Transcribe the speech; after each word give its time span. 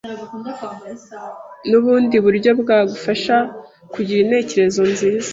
ni 1.67 1.75
ubundi 1.79 2.15
buryo 2.25 2.51
bwagufasha 2.61 3.35
kugira 3.93 4.19
intekeerezo 4.23 4.81
nziza. 4.91 5.29